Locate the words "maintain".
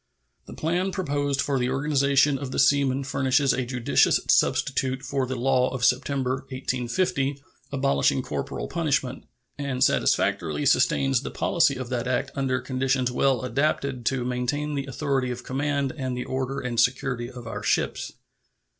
14.25-14.73